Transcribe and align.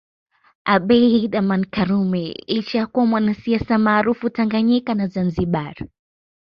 Abeid 0.75 1.35
Amani 1.35 1.65
karume 1.65 2.23
licha 2.47 2.77
ya 2.77 2.87
kuwa 2.87 3.05
mwanasiasa 3.05 3.77
maarufu 3.77 4.29
Tanganyika 4.29 4.93
na 4.95 5.07
Zanzibar 5.07 5.75